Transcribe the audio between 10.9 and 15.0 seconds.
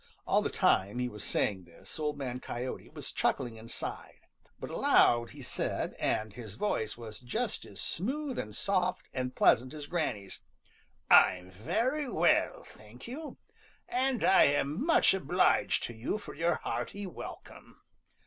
"I'm very well, thank you, and I am